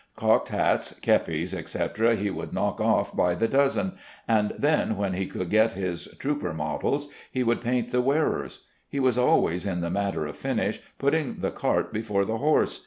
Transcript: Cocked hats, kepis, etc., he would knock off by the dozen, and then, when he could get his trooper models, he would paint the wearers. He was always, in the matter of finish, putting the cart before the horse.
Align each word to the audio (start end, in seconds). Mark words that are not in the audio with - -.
Cocked 0.15 0.49
hats, 0.49 0.95
kepis, 0.99 1.53
etc., 1.53 2.15
he 2.15 2.31
would 2.31 2.53
knock 2.53 2.81
off 2.81 3.15
by 3.15 3.35
the 3.35 3.47
dozen, 3.47 3.99
and 4.27 4.51
then, 4.57 4.97
when 4.97 5.13
he 5.13 5.27
could 5.27 5.51
get 5.51 5.73
his 5.73 6.07
trooper 6.17 6.53
models, 6.55 7.09
he 7.31 7.43
would 7.43 7.61
paint 7.61 7.91
the 7.91 8.01
wearers. 8.01 8.61
He 8.89 8.99
was 8.99 9.19
always, 9.19 9.63
in 9.67 9.81
the 9.81 9.91
matter 9.91 10.25
of 10.25 10.35
finish, 10.37 10.81
putting 10.97 11.41
the 11.41 11.51
cart 11.51 11.93
before 11.93 12.25
the 12.25 12.39
horse. 12.39 12.79